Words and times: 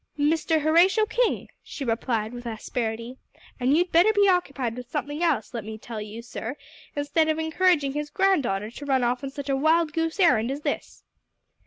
"Mr. 0.17 0.63
Horatio 0.63 1.05
King," 1.05 1.49
she 1.61 1.85
replied 1.85 2.33
with 2.33 2.47
asperity, 2.47 3.17
"and 3.59 3.77
you'd 3.77 3.91
better 3.91 4.11
be 4.11 4.27
occupied 4.27 4.75
with 4.75 4.89
something 4.89 5.21
else, 5.21 5.53
let 5.53 5.63
me 5.63 5.77
tell 5.77 6.01
you, 6.01 6.23
sir, 6.23 6.57
instead 6.95 7.29
of 7.29 7.37
encouraging 7.37 7.93
his 7.93 8.09
granddaughter 8.09 8.71
to 8.71 8.85
run 8.87 9.03
off 9.03 9.23
on 9.23 9.29
such 9.29 9.47
a 9.47 9.55
wild 9.55 9.93
goose 9.93 10.19
errand 10.19 10.49
as 10.49 10.61
this." 10.61 11.03